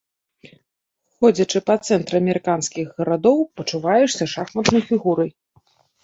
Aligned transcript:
Ходзячы 1.17 1.59
па 1.67 1.75
цэнтры 1.91 2.15
амерыканскіх 2.23 2.87
гарадоў, 3.01 3.37
пачуваешся 3.61 4.23
шахматнай 4.33 4.83
фігурай. 4.89 5.29